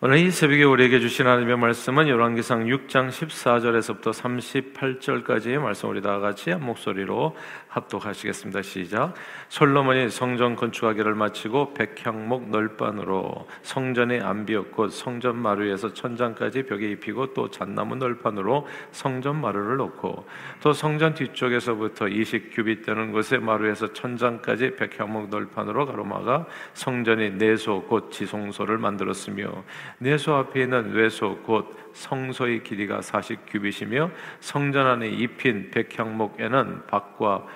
[0.00, 6.52] 오늘 이 새벽에 우리에게 주신 하나님의 말씀은 열왕기상 6장 14절에서부터 38절까지의 말씀 우리 다 같이
[6.52, 7.34] 한 목소리로
[7.78, 8.62] 합독하시겠습니다.
[8.62, 9.14] 시작.
[9.48, 17.50] 솔로몬이 성전 건축하기를 마치고 백향목 널판으로 성전의 안비역 곧 성전 마루에서 천장까지 벽에 입히고 또
[17.50, 20.26] 잣나무 널판으로 성전 마루를 놓고
[20.62, 28.78] 또 성전 뒤쪽에서부터 20규빗 되는 곳에 마루에서 천장까지 백향목 널판으로 가로막아 성전의 내소 곧 지송소를
[28.78, 29.64] 만들었으며
[29.98, 34.10] 내소 앞에 있는 외소 곧 성소의 길이가 40규빗이며
[34.40, 37.46] 성전 안에 입힌 백향목에는 박과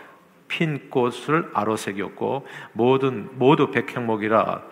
[0.52, 4.62] 핀 꽃을 아로새겼고 모든 모두 백향목이라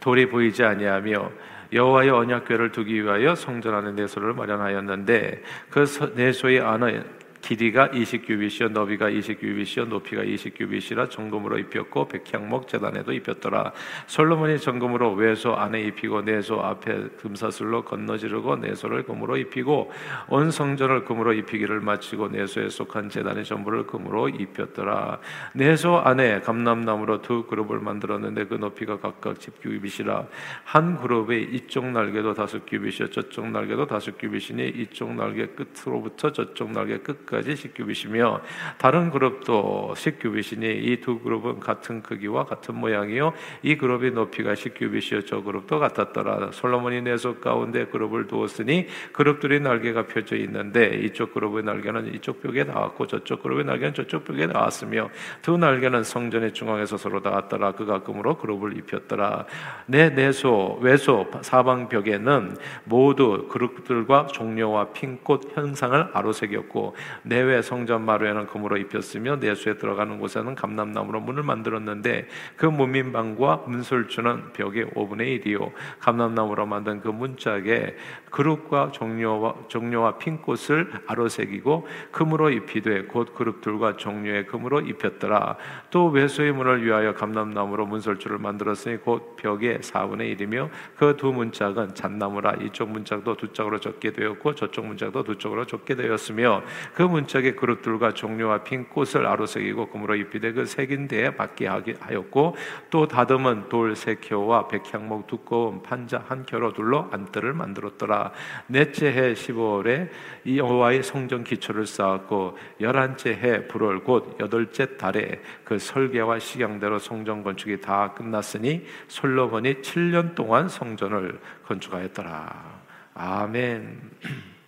[0.00, 1.30] 돌이 보이지 아니하며
[1.72, 7.04] 여호와의 언약궤를 두기 위하여 성전 안에 내소를 마련하였는데 그 내소의 안에
[7.42, 13.72] 길이가 20규빗이요 너비가 20규빗이요 높이가 20규빗이라 정금으로 입혔고 백향목 재단에도 입혔더라.
[14.06, 19.90] 솔로몬이 정금으로 외소 안에 입히고 내소 앞에 금사슬로 건너지르고 내소를 금으로 입히고
[20.28, 25.18] 온 성전을 금으로 입히기를 마치고 내소에 속한 재단의 전부를 금으로 입혔더라.
[25.54, 30.26] 내소 안에 감람나무로 두 그룹을 만들었는데 그 높이가 각각 10규빗이라.
[30.64, 36.98] 한 그룹의 이쪽 날개도 다섯 규빗이요 저쪽 날개도 다섯 규빗이니 이쪽 날개 끝으로부터 저쪽 날개
[36.98, 38.40] 끝 까지 10규빗이며
[38.78, 43.32] 다른 그룹도 10규빗이니 이 두 그룹은 같은 크기와 같은 모양이요.
[43.62, 45.26] 이 그룹의 높이가 10규빗이요.
[45.26, 46.50] 저 그룹도 같았더라.
[46.52, 53.06] 솔로몬이 내속 가운데 그룹을 두었으니 그룹들의 날개가 펴져 있는데 이쪽 그룹의 날개는 이쪽 벽에 닿았고
[53.06, 55.10] 저쪽 그룹의 날개는 저쪽 벽에 닿았으며
[55.42, 57.72] 두 날개는 성전의 중앙에서 서로 닿았더라.
[57.72, 59.46] 그 가끔으로 그룹을 입혔더라.
[59.86, 68.76] 내 내소 외소 사방 벽에는 모두 그룹들과 종려와 핀꽃 현상을 아로새겼고 내외 성전 마루에는 금으로
[68.78, 72.26] 입혔으며 내수에 들어가는 곳에는 감람나무로 문을 만들었는데
[72.56, 75.70] 그 문민방과 문설주는 벽의 5분의 1이요.
[76.00, 77.96] 감람나무로 만든 그 문짝에
[78.30, 85.56] 그룹과 종려와 종려와 핀꽃을 아로새기고 금으로 입히되 곧 그룹들과 종려의 금으로 입혔더라.
[85.90, 92.54] 또 외소의 문을 위하여 감람나무로 문설주를 만들었으니 곧 벽의 4분의 1이며 그 두 문짝은 잣나무라.
[92.62, 96.62] 이쪽 문짝도 두 짝으로 적게 되었고 저쪽 문짝도 두 쪽으로 적게 되었으며
[96.94, 102.56] 그 문짝의 그릇들과 종려와 핀 꽃을 아로새기고 금으로 입히되 그 색인 데에 받게 하였고
[102.90, 108.32] 또 다듬은 돌 세 켜와 백향목 두꺼운 판자 한 켜로 둘러 안뜰을 만들었더라
[108.66, 110.08] 넷째 해 15월에
[110.46, 117.80] 여호와의 성전 기초를 쌓았고 열한째 해 불월 곧 여덟째 달에 그 설계와 식양대로 성전 건축이
[117.80, 122.80] 다 끝났으니 솔로몬이 7년 동안 성전을 건축하였더라
[123.14, 124.00] 아멘.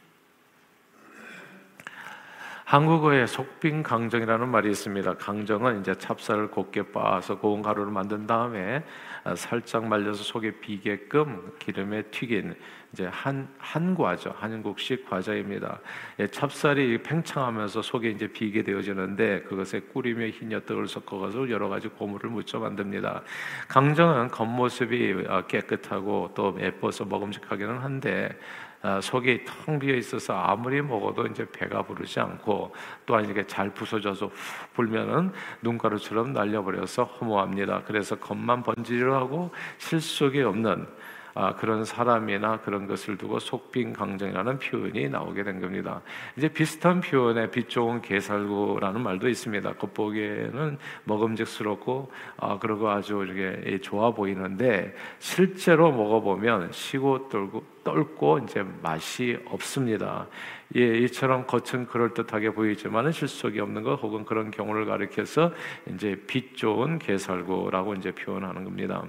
[2.72, 5.18] 한국어에 속빈 강정이라는 말이 있습니다.
[5.18, 8.82] 강정은 이제 찹쌀을 곱게 빻아서 고운 가루를 만든 다음에
[9.24, 12.54] 아, 살짝 말려서 속에 비게끔 기름에 튀긴
[12.94, 14.34] 이제 한 한과죠.
[14.38, 15.80] 한국식 과자입니다.
[16.20, 22.30] 예, 찹쌀이 팽창하면서 속에 이제 비게 되어지는데 그것에 꿀이며 흰 엿떡을 섞어가지고 여러 가지 고물을
[22.30, 23.22] 묻혀 만듭니다.
[23.68, 31.26] 강정은 겉모습이 아, 깨끗하고 또 예뻐서 먹음직하기는 한데 어, 속이 텅 비어 있어서 아무리 먹어도
[31.26, 32.74] 이제 배가 부르지 않고
[33.06, 35.32] 또한 이게 잘 부서져서 훅 불면은
[35.62, 37.82] 눈가루처럼 날려버려서 허무합니다.
[37.86, 40.86] 그래서 겉만 번지르 하고 실속이 없는
[41.34, 46.02] 아, 그런 사람이나 그런 것을 두고 속빈 강정이라는 표현이 나오게 된 겁니다.
[46.36, 49.74] 이제 비슷한 표현에 빛 좋은 게살구라는 말도 있습니다.
[49.74, 59.38] 겉보기에는 먹음직스럽고 아, 그리고 아주 이렇게 좋아 보이는데 실제로 먹어보면 시고 떨고 떨고 이제 맛이
[59.46, 60.28] 없습니다.
[60.76, 65.52] 예, 이처럼 겉은 그럴 듯하게 보이지만은 실속이 없는 것 혹은 그런 경우를 가리켜서
[65.92, 69.04] 이제 빛 좋은 게살구라고 이제 표현하는 겁니다.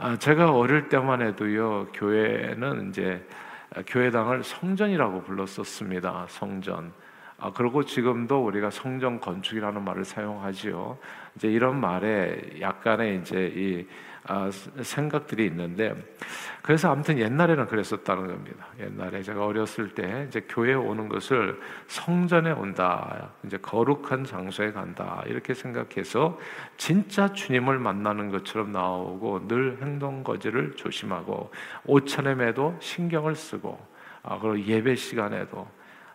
[0.00, 3.26] 아, 제가 어릴 때만 해도요 교회는 이제
[3.88, 6.26] 교회당을 성전이라고 불렀었습니다.
[6.28, 6.92] 성전.
[7.36, 10.98] 아, 그리고 지금도 우리가 성전 건축이라는 말을 사용하지요.
[11.34, 13.86] 이제 이런 말에 약간의 이제 이
[14.30, 14.50] 아,
[14.82, 15.94] 생각들이 있는데
[16.60, 18.66] 그래서 아무튼 옛날에는 그랬었다는 겁니다.
[18.78, 25.54] 옛날에 제가 어렸을 때 이제 교회 오는 것을 성전에 온다, 이제 거룩한 장소에 간다 이렇게
[25.54, 26.38] 생각해서
[26.76, 31.50] 진짜 주님을 만나는 것처럼 나오고 늘 행동 거지를 조심하고
[31.86, 33.80] 옷차림에도 신경을 쓰고
[34.22, 35.66] 아, 그리고 예배 시간에도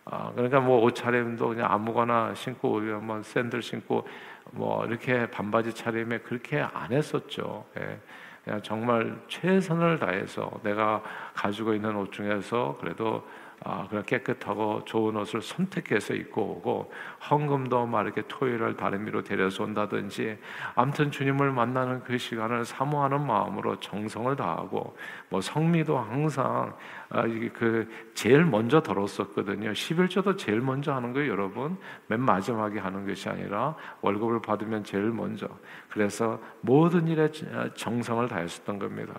[0.04, 4.06] 아, 그러니까 뭐 옷차림도 그냥 아무거나 신고 뭐 샌들 신고
[4.52, 7.64] 뭐 이렇게 반바지 차림에 그렇게 안 했었죠.
[7.78, 7.98] 예.
[8.44, 11.02] 그냥 정말 최선을 다해서 내가
[11.32, 13.26] 가지고 있는 옷 중에서 그래도
[13.62, 16.92] 아, 그런 깨끗하고 좋은 옷을 선택해서 입고 오고
[17.30, 20.38] 헌금도 막 이렇게 토요일을 다른 미로 데려서 온다든지
[20.74, 24.96] 아무튼 주님을 만나는 그 시간을 사모하는 마음으로 정성을 다하고
[25.28, 26.76] 뭐 성미도 항상
[27.08, 29.70] 아, 그 제일 먼저 들었었거든요.
[29.70, 31.76] 11조도 제일 먼저 하는 거예요, 여러분.
[32.08, 35.48] 맨 마지막에 하는 것이 아니라 월급을 받으면 제일 먼저.
[35.90, 37.30] 그래서 모든 일에
[37.74, 39.14] 정성을 다했었던 겁니다.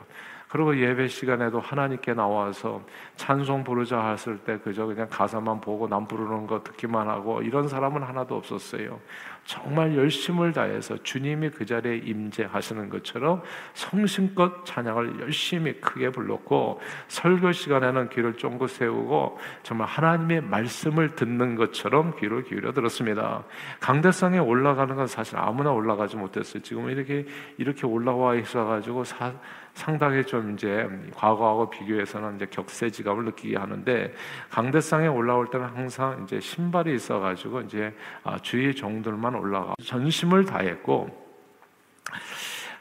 [0.55, 2.81] 그리고 예배 시간에도 하나님께 나와서
[3.17, 8.01] 찬송 부르자 했을 때 그저 그냥 가사만 보고 남 부르는 거 듣기만 하고 이런 사람은
[8.01, 9.01] 하나도 없었어요.
[9.43, 13.41] 정말 열심을 다해서 주님이 그 자리에 임재하시는 것처럼
[13.73, 16.79] 성심껏 찬양을 열심히 크게 불렀고
[17.09, 23.43] 설교 시간에는 귀를 쫑긋 세우고 정말 하나님의 말씀을 듣는 것처럼 귀를 기울여 들었습니다.
[23.81, 26.63] 강대상에 올라가는 건 사실 아무나 올라가지 못했어요.
[26.63, 27.25] 지금 이렇게
[27.57, 29.33] 이렇게 올라와 있어가지고 사,
[29.75, 34.13] 상당히 좀 이제 과거하고 비교해서는 이제 격세지감을 느끼게 하는데
[34.49, 37.93] 강대상에 올라올 때는 항상 이제 신발이 있어가지고 이제
[38.23, 41.25] 아, 주위 종들만 올라가 전심을 다했고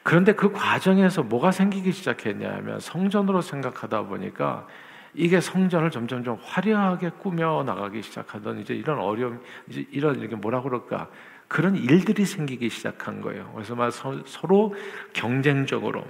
[0.05, 4.67] 그런데 그 과정에서 뭐가 생기기 시작했냐면 성전으로 생각하다 보니까
[5.15, 10.63] 이게 성전을 점점 좀 화려하게 꾸며 나가기 시작하던 이제 이런 어려움, 이제 이런 이게 뭐라
[10.63, 11.09] 그럴까
[11.49, 13.51] 그런 일들이 생기기 시작한 거예요.
[13.55, 14.75] 그래서 막 서 로
[15.13, 16.05] 경쟁적으로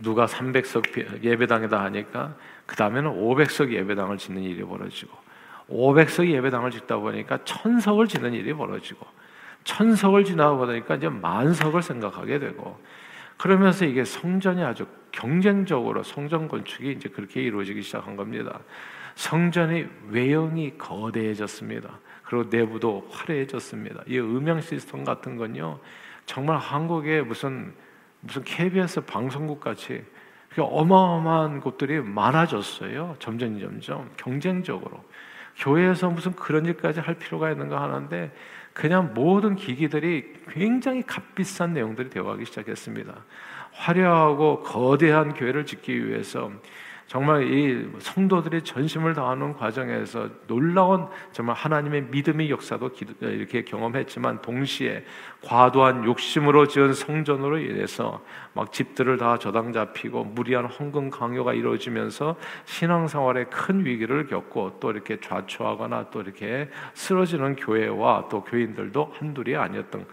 [0.00, 2.34] 누가 300석 예배당에다 하니까
[2.66, 5.16] 그 다음에는 500석 예배당을 짓는 일이 벌어지고
[5.70, 9.06] 500석 예배당을 짓다 보니까 천석을 짓는 일이 벌어지고
[9.64, 12.78] 천석을 지나고 보니까 이제 만석을 생각하게 되고
[13.36, 18.60] 그러면서 이게 성전이 아주 경쟁적으로 성전 건축이 이제 그렇게 이루어지기 시작한 겁니다.
[19.14, 21.98] 성전의 외형이 거대해졌습니다.
[22.24, 24.02] 그리고 내부도 화려해졌습니다.
[24.06, 25.78] 이 음향 시스템 같은 건요,
[26.26, 27.74] 정말 한국에 무슨
[28.26, 30.04] 무슨 KBS 방송국 같이
[30.58, 33.16] 어마어마한 곳들이 많아졌어요.
[33.18, 35.04] 점점 점점 경쟁적으로
[35.56, 38.34] 교회에서 무슨 그런 일까지 할 필요가 있는가 하는데
[38.72, 43.14] 그냥 모든 기기들이 굉장히 값비싼 내용들이 되어가기 시작했습니다.
[43.72, 46.50] 화려하고 거대한 교회를 짓기 위해서
[47.06, 55.04] 정말 이 성도들이 전심을 다하는 과정에서 놀라운 정말 하나님의 믿음의 역사도 이렇게 경험했지만 동시에
[55.42, 58.20] 과도한 욕심으로 지은 성전으로 인해서
[58.54, 65.20] 막 집들을 다 저당 잡히고 무리한 헌금 강요가 이루어지면서 신앙생활에 큰 위기를 겪고 또 이렇게
[65.20, 70.04] 좌초하거나 또 이렇게 쓰러지는 교회와 또 교인들도 한둘이 아니었던 아,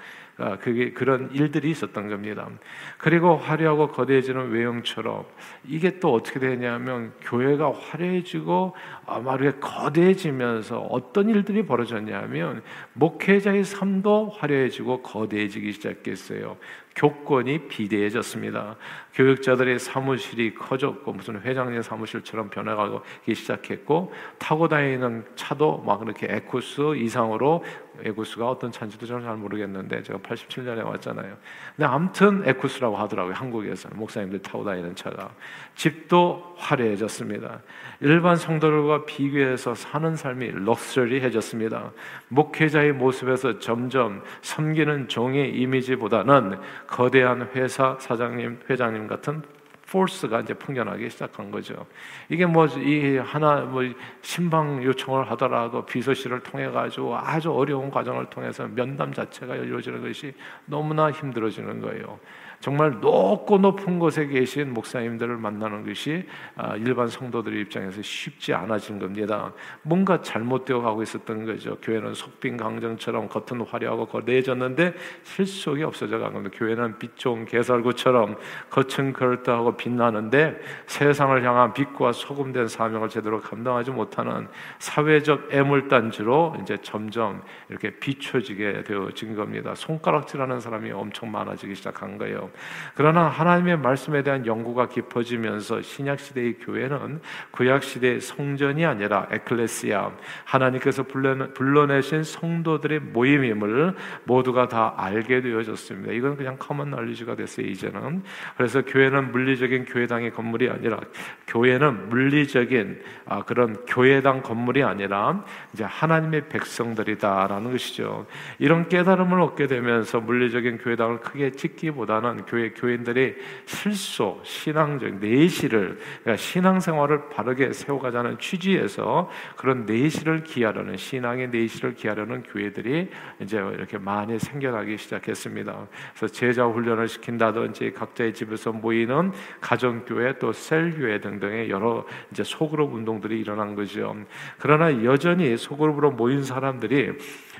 [0.62, 2.50] 그게 그런 일들이 있었던 겁니다.
[2.98, 5.26] 그리고 화려하고 거대해지는 외형처럼
[5.68, 8.76] 이게 또 어떻게 되냐면 교회가 화려해지고
[9.06, 12.64] 아마 이렇게 거대해지면서 어떤 일들이 벌어졌냐면
[12.94, 16.58] 목회자의 삶도 화려해지고 거대해지기 시작했어요.
[16.96, 18.76] 교권이 비대해졌습니다.
[19.14, 27.64] 교육자들의 사무실이 커졌고 무슨 회장님 사무실처럼 변해가기 시작했고 타고 다니는 차도 막 그렇게 에쿠스 이상으로
[28.04, 31.38] 에쿠스가 어떤 차인지도 저는 잘 모르겠는데 제가 87년에 왔잖아요.
[31.76, 33.36] 근데 아무튼 에쿠스라고 하더라고요.
[33.36, 35.30] 한국에서 목사님들 타고 다니는 차가
[35.76, 37.62] 집도 화려해졌습니다.
[38.02, 41.92] 일반 성도들과 비교해서 사는 삶이 럭셔리해졌습니다.
[42.30, 46.60] 목회자의 모습에서 점점 섬기는 종의 이미지보다는
[46.94, 49.42] 거대한 회사 사장님, 회장님 같은
[49.90, 51.88] 포스가 이제 풍겨나기 시작한 거죠.
[52.30, 53.82] 이게 뭐 이 하나 뭐
[54.22, 60.36] 신방 요청을 하더라도 비서실을 통해 가지고 아주 어려운 과정을 통해서 면담 자체가 이루어지는 것이
[60.66, 62.20] 너무나 힘들어지는 거예요.
[62.64, 66.26] 정말 높고 높은 곳에 계신 목사님들을 만나는 것이
[66.56, 69.52] 아, 일반 성도들의 입장에서 쉽지 않아진 겁니다.
[69.82, 71.78] 뭔가 잘못되어 가고 있었던 거죠.
[71.82, 76.58] 교회는 속빈 강정처럼 겉은 화려하고 거대해졌는데 실속이 없어져 간 겁니다.
[76.58, 78.38] 교회는 빛 좋은 개살구처럼
[78.70, 84.48] 겉은 그럴듯하고 빛나는데 세상을 향한 빛과 소금된 사명을 제대로 감당하지 못하는
[84.80, 89.76] 사회적 애물단지로 이제 점점 이렇게 비춰지게 되어진 겁니다.
[89.76, 92.53] 손가락질하는 사람이 엄청 많아지기 시작한 거예요.
[92.96, 100.12] 그러나 하나님의 말씀에 대한 연구가 깊어지면서 신약 시대의 교회는 구약 시대의 성전이 아니라 에클레시아
[100.46, 103.96] 하나님께서 불러내신 성도들의 모임임을
[104.26, 106.12] 모두가 다 알게 되어졌습니다.
[106.14, 108.24] 이건 그냥 common knowledge가 됐어요 이제는.
[108.58, 111.00] 그래서 교회는 물리적인 교회당의 건물이 아니라
[111.48, 115.44] 교회는 물리적인 아, 그런 교회당 건물이 아니라
[115.74, 118.26] 이제 하나님의 백성들이다라는 것이죠.
[118.60, 123.36] 이런 깨달음을 얻게 되면서 물리적인 교회당을 크게 짓기보다는 교회 교인들이
[123.66, 133.10] 실소 신앙적 내실을 그러니까 신앙생활을 바르게 세워가자는 취지에서 그런 내실을 기하려는 신앙의 내실을 기하려는 교회들이
[133.42, 135.88] 이제 이렇게 많이 생겨나기 시작했습니다.
[136.16, 139.32] 그래서 제자 훈련을 시킨다든지 각자의 집에서 모이는
[139.62, 144.16] 가정 교회 또 셀 교회 등등의 여러 이제 소그룹 운동들이 일어난 거죠.
[144.60, 147.12] 그러나 여전히 소그룹으로 모인 사람들이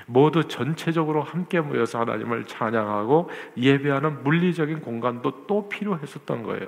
[0.06, 6.66] 모두 전체적으로 함께 모여서 하나님을 찬양하고 예배하는 물리적인 공간도 또 필요했었던 거예요.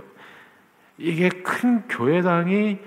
[0.99, 2.79] 이게 큰 교회당이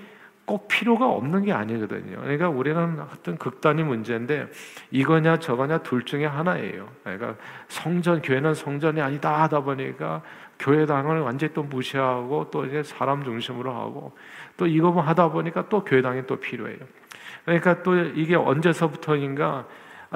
[0.44, 2.20] 꼭 필요가 없는 게 아니거든요.
[2.22, 4.48] 그러니까 우리는 어떤 극단의 문제인데
[4.90, 6.88] 이거냐 저거냐 둘 중에 하나예요.
[7.04, 7.36] 그러니까
[7.68, 10.22] 성전 교회는 성전이 아니다 하다 보니까
[10.58, 14.12] 교회당을 완전히 또 무시하고 또 이제 사람 중심으로 하고
[14.56, 16.78] 또 이거만 하다 보니까 또 교회당이 또 필요해요.
[17.44, 19.64] 그러니까 또 이게 언제서부터인가 아,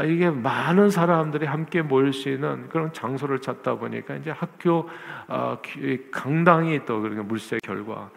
[0.03, 4.89] 이게 많은 사람들이 함께 모일 수 있는 그런 장소를 찾다 보니까 이제 학교
[5.29, 5.59] 어,
[6.11, 8.11] 강당이 또 그런 물색 결과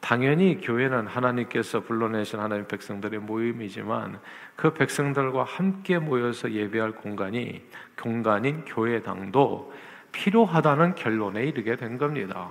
[0.00, 4.20] 당연히 교회는 하나님께서 불러내신 하나님 백성들의 모임이지만
[4.54, 7.62] 그 백성들과 함께 모여서 예배할 공간이
[8.00, 9.72] 공간인 교회당도
[10.12, 12.50] 필요하다는 결론에 이르게 된 겁니다.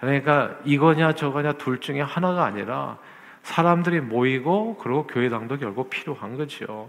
[0.00, 2.98] 그러니까 이거냐 저거냐 둘 중에 하나가 아니라
[3.42, 6.88] 사람들이 모이고 그리고 교회당도 결국 필요한 거죠.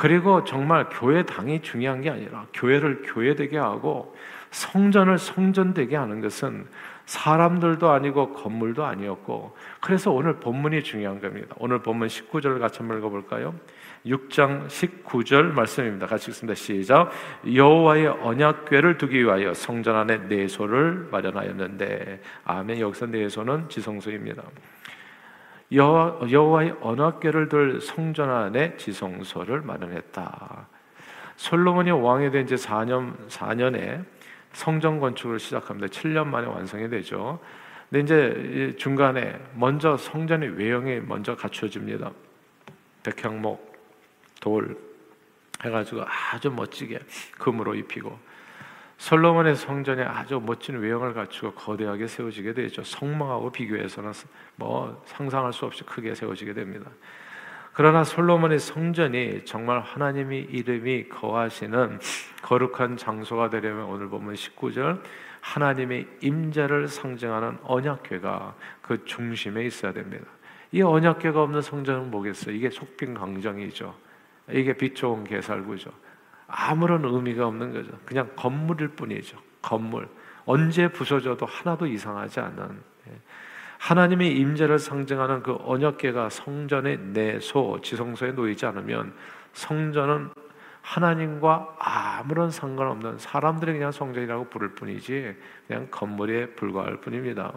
[0.00, 0.08] 예.
[0.08, 4.16] 그리고 정말 교회당이 중요한 게 아니라 교회를 교회되게 하고
[4.50, 6.66] 성전을 성전되게 하는 것은
[7.04, 11.54] 사람들도 아니고 건물도 아니었고 그래서 오늘 본문이 중요한 겁니다.
[11.58, 13.54] 오늘 본문 19절을 같이 한번 읽어볼까요?
[14.06, 16.06] 6장 19절 말씀입니다.
[16.06, 16.54] 같이 읽습니다.
[16.54, 17.10] 시작.
[17.52, 22.80] 여호와의 언약궤를 두기 위하여 성전 안에 내소를 마련하였는데 아멘.
[22.80, 24.42] 여기서 내소는 지성소입니다.
[25.72, 30.68] 여호와 의 언약궤를 둘 성전 안에 지성소를 마련했다.
[31.36, 34.04] 솔로몬이 왕이 된 지 4년 4년에
[34.52, 35.86] 성전 건축을 시작합니다.
[35.86, 37.38] 7년 만에 완성이 되죠.
[37.88, 42.10] 근데 이제 중간에 먼저 성전의 외형이 먼저 갖춰집니다.
[43.02, 43.72] 백향목,
[44.40, 44.76] 돌
[45.64, 46.98] 해가지고 아주 멋지게
[47.38, 48.18] 금으로 입히고
[49.00, 52.84] 솔로몬의 성전에 아주 멋진 외형을 갖추고 거대하게 세워지게 되죠.
[52.84, 54.12] 성막하고 비교해서는
[54.56, 56.90] 뭐 상상할 수 없이 크게 세워지게 됩니다.
[57.72, 61.98] 그러나 솔로몬의 성전이 정말 하나님의 이름이 거하시는
[62.42, 65.00] 거룩한 장소가 되려면 오늘 보면 19절
[65.40, 70.26] 하나님의 임재를 상징하는 언약궤가 그 중심에 있어야 됩니다.
[70.72, 72.54] 이 언약궤가 없는 성전은 뭐겠어요?
[72.54, 73.94] 이게 속빈 강정이죠.
[74.50, 75.90] 이게 빛 좋은 개살구죠.
[76.50, 77.90] 아무런 의미가 없는 거죠.
[78.04, 79.38] 그냥 건물일 뿐이죠.
[79.62, 80.08] 건물.
[80.44, 83.12] 언제 부서져도 하나도 이상하지 않은 예.
[83.78, 89.14] 하나님의 임재를 상징하는 그 언약궤가 성전의 내소 지성소에 놓이지 않으면
[89.52, 90.30] 성전은
[90.82, 97.52] 하나님과 아무런 상관없는 사람들이 그냥 성전이라고 부를 뿐이지 그냥 건물에 불과할 뿐입니다.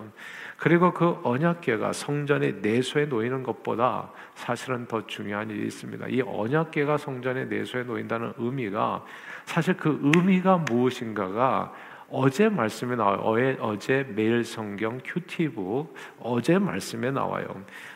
[0.57, 6.07] 그리고 그 언약궤가 성전의 내소에 놓이는 것보다 사실은 더 중요한 일이 있습니다.
[6.09, 9.03] 이 언약궤가 성전의 내소에 놓인다는 의미가
[9.45, 11.73] 사실 그 의미가 무엇인가가
[12.09, 13.57] 어제 말씀에 나와요.
[13.59, 17.47] 어제, 매일 성경 큐티북 어제 말씀에 나와요.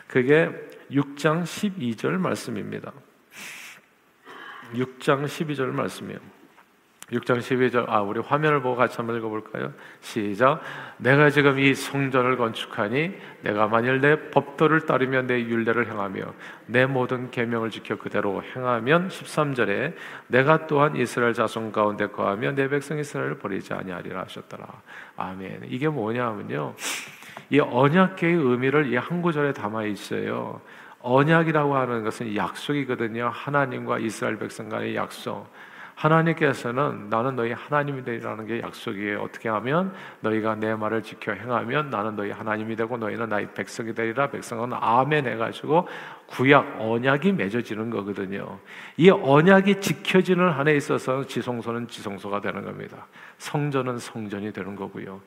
[0.08, 0.50] 그게
[0.90, 2.92] 6장 12절 말씀입니다.
[4.74, 6.18] 6장 12절 말씀이에요.
[7.10, 9.72] 6장 12절 아 우리 화면을 보고 같이 한번 읽어볼까요?
[10.00, 10.60] 시작.
[10.98, 16.34] 내가 지금 이 성전을 건축하니 내가 만일 내 법도를 따르며 내 윤례를 행하며
[16.66, 19.94] 내 모든 계명을 지켜 그대로 행하면 13절에
[20.26, 24.66] 내가 또한 이스라엘 자손 가운데 거하며 내 백성 이스라엘을 버리지 아니하리라 하셨더라.
[25.16, 25.62] 아멘.
[25.68, 26.74] 이게 뭐냐면요.
[27.50, 30.60] 이 언약계의 의미를 이 한 구절에 담아 있어요
[31.00, 33.30] 언약이라고 하는 것은 약속이거든요.
[33.32, 35.46] 하나님과 이스라엘 백성 간의 약속.
[35.98, 39.20] 하나님께서는 나는 너희 하나님이 되리라는 게 약속이에요.
[39.20, 44.30] 어떻게 하면 너희가 내 말을 지켜 행하면 나는 너희 하나님이 되고 너희는 나의 백성이 되리라.
[44.30, 45.88] 백성은 아멘 해가지고
[46.28, 48.60] 구약 언약이 맺어지는 거거든요.
[48.96, 53.08] 이 언약이 지켜지는 한에 있어서 지성소는 지성소가 되는 겁니다.
[53.38, 55.20] 성전은 성전이 되는 거고요.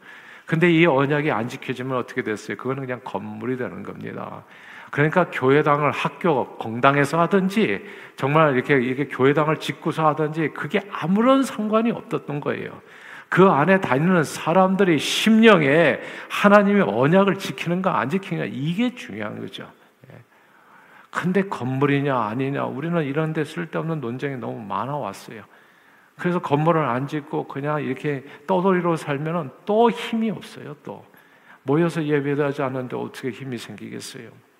[0.46, 2.56] 근데 이 언약이 안 지켜지면 어떻게 됐어요?
[2.56, 4.44] 그거는 그냥 건물이 되는 겁니다.
[4.91, 7.83] 그러니까 교회당을 학교 공당에서 하든지
[8.17, 12.81] 정말 이렇게 이렇게 교회당을 짓고서 하든지 그게 아무런 상관이 없었던 거예요.
[13.29, 19.71] 그 안에 다니는 사람들의 심령에 하나님의 언약을 지키는가 안 지키는가 이게 중요한 거죠.
[20.12, 20.17] 예.
[21.10, 25.43] 근데 건물이냐 아니냐 우리는 이런 데 쓸데없는 논쟁이 너무 많아 왔어요.
[26.17, 30.75] 그래서 건물을 안 짓고 그냥 이렇게 떠돌이로 살면은 또 힘이 없어요.
[30.83, 31.05] 또
[31.63, 34.50] 모여서 예배하지 않는데 어떻게 힘이 생기겠어요?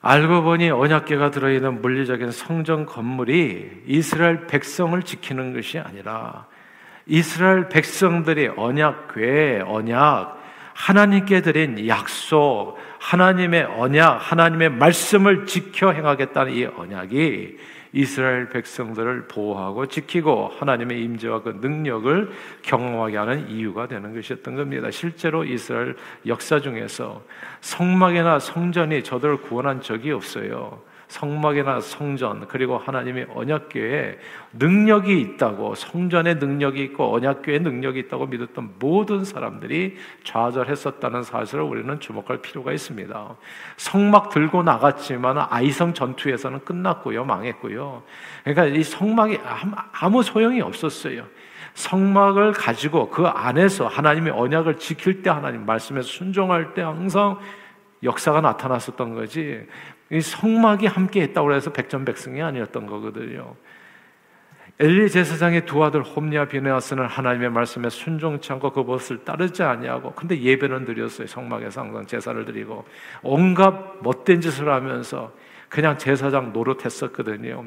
[0.00, 6.46] 알고 보니 언약궤가 들어있는 물리적인 성전 건물이 이스라엘 백성을 지키는 것이 아니라
[7.06, 10.38] 이스라엘 백성들이 언약궤, 언약,
[10.74, 17.56] 하나님께 드린 약속, 하나님의 언약, 하나님의 말씀을 지켜 행하겠다는 이 언약이
[17.92, 22.30] 이스라엘 백성들을 보호하고 지키고 하나님의 임재와 그 능력을
[22.62, 24.90] 경험하게 하는 이유가 되는 것이었던 겁니다.
[24.90, 27.22] 실제로 이스라엘 역사 중에서
[27.60, 30.87] 성막이나 성전이 저들을 구원한 적이 없어요.
[31.08, 34.18] 성막이나 성전 그리고 하나님의 언약궤에
[34.52, 42.42] 능력이 있다고 성전에 능력이 있고 언약궤에 능력이 있다고 믿었던 모든 사람들이 좌절했었다는 사실을 우리는 주목할
[42.42, 43.36] 필요가 있습니다.
[43.78, 48.02] 성막 들고 나갔지만 아이성 전투에서는 끝났고요, 망했고요.
[48.44, 49.38] 그러니까 이 성막이
[49.92, 51.24] 아무 소용이 없었어요.
[51.72, 57.38] 성막을 가지고 그 안에서 하나님의 언약을 지킬 때 하나님 말씀에 순종할 때 항상
[58.02, 59.66] 역사가 나타났었던 거지.
[60.10, 63.54] 이 성막이 함께 했다고 해서 백전백승이 아니었던 거거든요.
[64.80, 70.40] 엘리 제사장의 두 아들 홈리와 비네아스는 하나님의 말씀에 순종치 않고 그 것을 따르지 아니하고 근데
[70.40, 71.26] 예배는 드렸어요.
[71.26, 72.84] 성막에서 항상 제사를 드리고
[73.22, 75.32] 온갖 못된 짓을 하면서
[75.68, 77.64] 그냥 제사장 노릇했었거든요.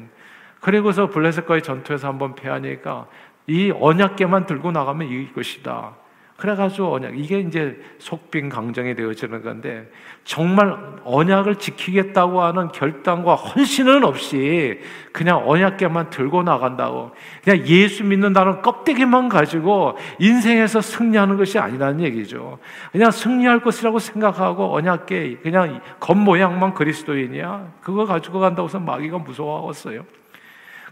[0.60, 3.06] 그리고서 블레셋과의 전투에서 한번 패하니까
[3.46, 5.94] 이 언약계만 들고 나가면 이길 것이다.
[6.36, 9.88] 그래가지고 언약 이게 이제 속빈 강정이 되어지는 건데
[10.24, 14.80] 정말 언약을 지키겠다고 하는 결단과 헌신은 없이
[15.12, 17.12] 그냥 언약계만 들고 나간다고
[17.44, 22.58] 그냥 예수 믿는다는 껍데기만 가지고 인생에서 승리하는 것이 아니라는 얘기죠.
[22.90, 30.21] 그냥 승리할 것이라고 생각하고 언약계 그냥 겉모양만 그리스도인이야 그거 가지고 간다고 해서 마귀가 무서워하겠어요.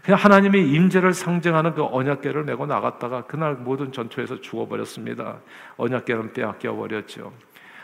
[0.03, 5.37] 그냥 하나님의 임재를 상징하는 그 언약궤를 메고 나갔다가 그날 모든 전투에서 죽어버렸습니다.
[5.77, 7.31] 언약궤는 빼앗겨 버렸죠.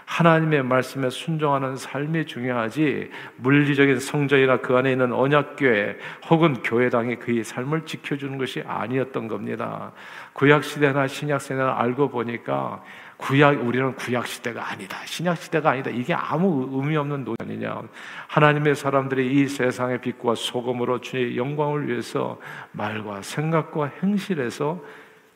[0.07, 5.97] 하나님의 말씀에 순종하는 삶이 중요하지 물리적인 성전이나 그 안에 있는 언약궤
[6.29, 9.91] 혹은 교회당이 그의 삶을 지켜주는 것이 아니었던 겁니다.
[10.31, 12.81] 구약 시대나 신약 시대나 알고 보니까
[13.17, 14.97] 구약 우리는 구약 시대가 아니다.
[15.05, 15.89] 신약 시대가 아니다.
[15.89, 17.81] 이게 아무 의미 없는 노년이냐.
[18.27, 22.39] 하나님의 사람들이 이 세상의 빛과 소금으로 주의 영광을 위해서
[22.71, 24.79] 말과 생각과 행실에서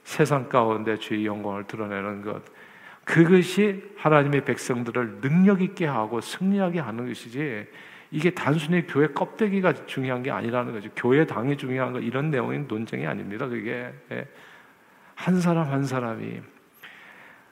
[0.04, 2.44] 세상 가운데 주의 영광을 드러내는 것.
[3.04, 7.66] 그것이 하나님의 백성들을 능력 있게 하고 승리하게 하는 것이지.
[8.12, 10.90] 이게 단순히 교회 껍데기가 중요한 게 아니라는 거죠.
[10.96, 13.48] 교회 당이 중요한 거 이런 내용의 논쟁이 아닙니다.
[13.48, 14.28] 그게 예.
[15.16, 16.42] 한 사람 한 사람이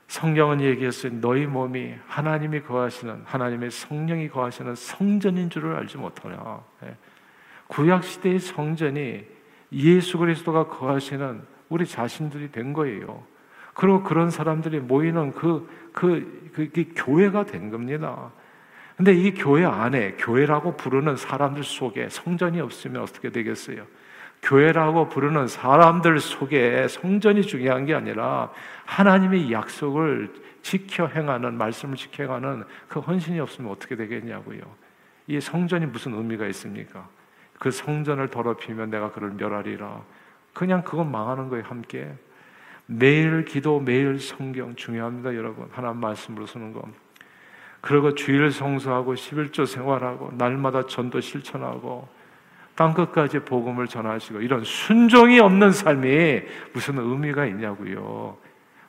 [0.10, 1.14] 성경은 얘기했어요.
[1.22, 6.62] 너희 몸이 하나님이 거하시는 하나님의 성령이 거하시는 성전인 줄을 알지 못하냐.
[6.84, 6.96] 예.
[7.68, 9.24] 구약 시대의 성전이
[9.72, 13.24] 예수 그리스도가 거하시는 우리 자신들이 된 거예요.
[13.76, 18.32] 그리고 그런 사람들이 모이는 그, 그, 그, 그 교회가 된 겁니다.
[18.98, 23.86] 근데 이 교회 안에 교회라고 부르는 사람들 속에 성전이 없으면 어떻게 되겠어요?
[24.42, 28.52] 교회라고 부르는 사람들 속에 성전이 중요한 게 아니라
[28.86, 34.62] 하나님의 약속을 지켜 행하는 말씀을 지켜 행하는 그 헌신이 없으면 어떻게 되겠냐고요.
[35.28, 37.08] 이 성전이 무슨 의미가 있습니까?
[37.60, 40.02] 그 성전을 더럽히면 내가 그를 멸하리라.
[40.54, 42.12] 그냥 그건 망하는 거예요, 함께.
[42.86, 45.70] 매일 기도, 매일 성경 중요합니다, 여러분.
[45.72, 46.82] 하나님 말씀으로 쓰는 거.
[47.82, 52.08] 그리고 주일 성수하고 11조 생활하고 날마다 전도 실천하고
[52.80, 58.38] 땅 끝까지 복음을 전하시고 이런 순종이 없는 삶이 무슨 의미가 있냐고요.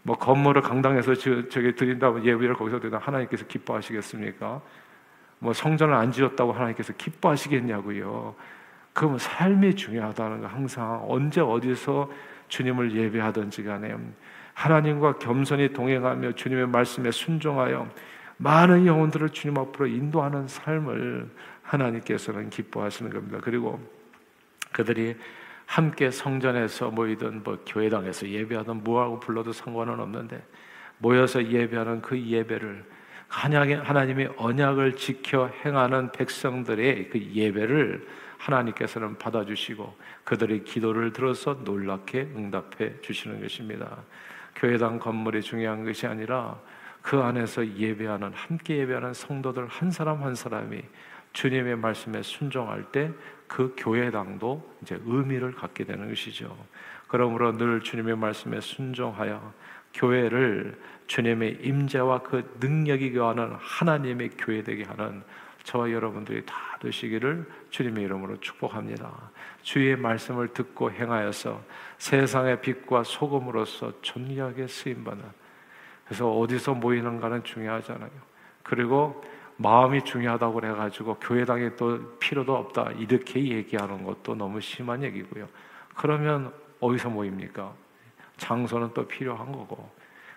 [0.04, 4.60] 뭐 건물을 강당에서 저, 저기 드린다고 예배를 거기서 드린다 하나님께서 기뻐하시겠습니까?
[5.40, 8.36] 뭐 성전을 안 지었다고 하나님께서 기뻐하시겠냐고요.
[8.92, 12.12] 그럼 삶이 중요하다는 거 항상 언제 어디서
[12.46, 13.96] 주님을 예배하든지 간에
[14.54, 17.88] 하나님과 겸손히 동행하며 주님의 말씀에 순종하여
[18.42, 21.28] 많은 영혼들을 주님 앞으로 인도하는 삶을
[21.62, 23.38] 하나님께서는 기뻐하시는 겁니다.
[23.42, 23.78] 그리고
[24.72, 25.14] 그들이
[25.66, 30.42] 함께 성전에서 모이든 뭐 교회당에서 예배하든 뭐하고 불러도 상관은 없는데
[30.98, 32.82] 모여서 예배하는 그 예배를
[33.28, 43.42] 하나님의 언약을 지켜 행하는 백성들의 그 예배를 하나님께서는 받아주시고 그들의 기도를 들어서 놀랍게 응답해 주시는
[43.42, 43.98] 것입니다.
[44.56, 46.58] 교회당 건물이 중요한 것이 아니라
[47.02, 50.82] 그 안에서 예배하는 함께 예배하는 성도들 한 사람 한 사람이
[51.32, 53.10] 주님의 말씀에 순종할 때
[53.50, 56.56] 그 교회당도 이제 의미를 갖게 되는 것이죠.
[57.08, 59.52] 그러므로 늘 주님의 말씀에 순종하여
[59.92, 65.24] 교회를 주님의 임재와 그 능력이 거하는 하나님의 교회 되게 하는
[65.64, 69.10] 저와 여러분들이 다 되시기를 주님의 이름으로 축복합니다.
[69.62, 71.60] 주의 말씀을 듣고 행하여서
[71.98, 75.24] 세상의 빛과 소금으로서 존귀하게 쓰임 받는
[76.10, 78.10] 그래서 어디서 모이는가는 중요하잖아요.
[78.64, 79.22] 그리고
[79.58, 85.46] 마음이 중요하다고 그래가지고 교회당에 또 필요도 없다 이렇게 얘기하는 것도 너무 심한 얘기고요.
[85.94, 87.72] 그러면 어디서 모입니까?
[88.38, 89.88] 장소는 또 필요한 거고.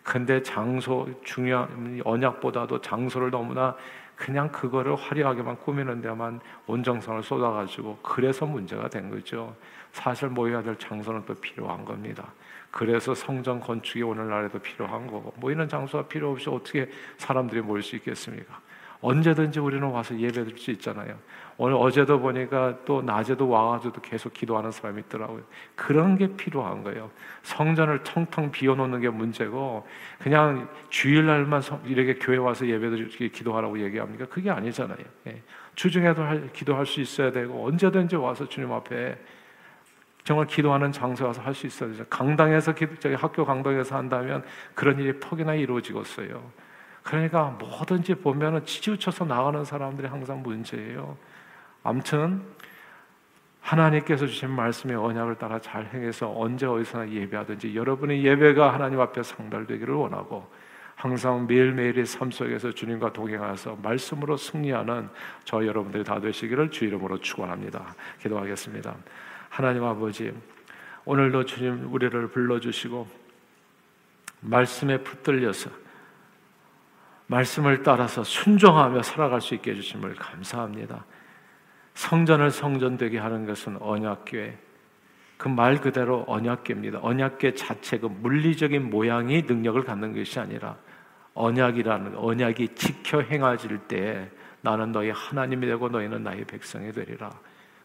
[0.03, 3.75] 근데 장소 중요한 언약보다도 장소를 너무나
[4.15, 9.55] 그냥 그거를 화려하게만 꾸미는 데만 온정성을 쏟아가지고 그래서 문제가 된 거죠.
[9.91, 12.31] 사실 모여야 될 장소는 또 필요한 겁니다.
[12.71, 18.59] 그래서 성전 건축이 오늘날에도 필요한 거고 모이는 장소가 필요 없이 어떻게 사람들이 모일 수 있겠습니까?
[19.03, 21.19] 언제든지 우리는 와서 예배 드릴 수 있잖아요.
[21.57, 25.43] 오늘 어제도 보니까 또 낮에도 와가지고 계속 기도하는 사람이 있더라고요.
[25.75, 27.11] 그런 게 필요한 거예요.
[27.43, 29.85] 성전을 텅텅 비워놓는 게 문제고
[30.19, 34.25] 그냥 주일날만 이렇게 교회 와서 예배 드리기 기도하라고 얘기합니까?
[34.25, 34.97] 그게 아니잖아요.
[35.27, 35.43] 예.
[35.75, 39.17] 주중에도 할, 기도할 수 있어야 되고 언제든지 와서 주님 앞에
[40.23, 42.05] 정말 기도하는 장소 가서 할 수 있어야 되죠.
[42.09, 46.62] 강당에서 저기 학교 강당에서 한다면 그런 일이 폭이나 이루어지겠어요.
[47.03, 51.17] 그러니까 뭐든지 보면은 치우쳐서 나가는 사람들이 항상 문제예요.
[51.83, 52.41] 아무튼
[53.61, 59.93] 하나님께서 주신 말씀의 언약을 따라 잘 행해서 언제 어디서나 예배하든지 여러분의 예배가 하나님 앞에 상달되기를
[59.93, 60.49] 원하고
[60.95, 65.09] 항상 매일매일의 삶 속에서 주님과 동행하서 말씀으로 승리하는
[65.43, 67.95] 저 여러분들이 다 되시기를 주 이름으로 축원합니다.
[68.21, 68.95] 기도하겠습니다.
[69.49, 70.33] 하나님 아버지
[71.05, 73.07] 오늘도 주님 우리를 불러주시고
[74.41, 75.82] 말씀에 붙들려서
[77.27, 81.05] 말씀을 따라서 순종하며 살아갈 수 있게 해주심을 감사합니다.
[81.93, 84.57] 성전을 성전되게 하는 것은 언약궤.
[85.37, 86.99] 그말 그대로 언약궤입니다.
[87.01, 90.77] 언약궤 자체 그 물리적인 모양이 능력을 갖는 것이 아니라
[91.33, 94.29] 언약이라는 언약이 지켜 행해질 때
[94.61, 97.29] 나는 너희 하나님이 되고 너희는 나의 백성이 되리라.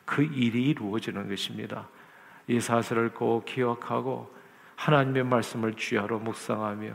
[0.04, 1.88] 그 일이 이루어지는 것입니다.
[2.46, 4.32] 이 사실을 꼭 기억하고
[4.76, 6.92] 하나님의 말씀을 주야로 묵상하며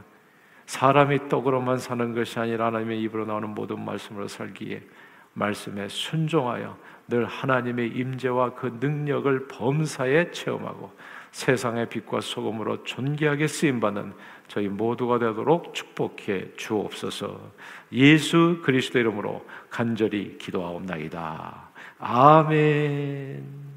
[0.66, 4.82] 사람이 떡으로만 사는 것이 아니라 하나님의 입으로 나오는 모든 말씀으로 살기에
[5.34, 10.92] 말씀에 순종하여 늘 하나님의 임재와 그 능력을 범사에 체험하고
[11.32, 14.14] 세상의 빛과 소금으로 존귀하게 쓰임 받는
[14.48, 17.52] 저희 모두가 되도록 축복해 주옵소서.
[17.92, 21.70] 예수 그리스도 이름으로 간절히 기도하옵나이다.
[21.98, 23.73] 아멘.